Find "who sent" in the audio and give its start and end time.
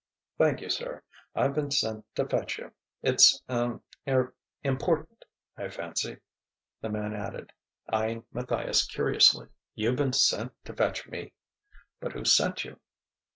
12.13-12.65